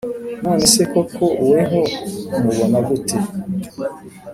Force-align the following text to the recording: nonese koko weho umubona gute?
nonese 0.43 0.81
koko 0.91 1.23
weho 1.49 1.81
umubona 2.37 2.77
gute? 2.87 3.17